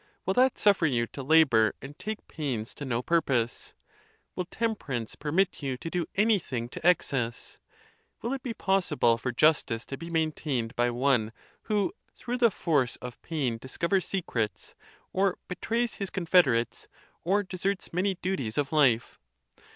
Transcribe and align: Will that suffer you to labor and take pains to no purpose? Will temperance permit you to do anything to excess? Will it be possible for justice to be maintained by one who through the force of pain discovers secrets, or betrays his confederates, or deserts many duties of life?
Will 0.25 0.33
that 0.33 0.57
suffer 0.57 0.87
you 0.87 1.05
to 1.05 1.21
labor 1.21 1.75
and 1.79 1.95
take 1.99 2.27
pains 2.27 2.73
to 2.73 2.85
no 2.85 3.03
purpose? 3.03 3.75
Will 4.35 4.45
temperance 4.45 5.13
permit 5.15 5.61
you 5.61 5.77
to 5.77 5.91
do 5.91 6.07
anything 6.15 6.69
to 6.69 6.83
excess? 6.83 7.59
Will 8.23 8.33
it 8.33 8.41
be 8.41 8.55
possible 8.55 9.19
for 9.19 9.31
justice 9.31 9.85
to 9.85 9.97
be 9.99 10.09
maintained 10.09 10.75
by 10.75 10.89
one 10.89 11.31
who 11.69 11.93
through 12.15 12.37
the 12.37 12.49
force 12.49 12.95
of 12.95 13.21
pain 13.21 13.59
discovers 13.59 14.07
secrets, 14.07 14.73
or 15.13 15.37
betrays 15.47 15.93
his 15.93 16.09
confederates, 16.09 16.87
or 17.23 17.43
deserts 17.43 17.93
many 17.93 18.15
duties 18.23 18.57
of 18.57 18.71
life? 18.71 19.19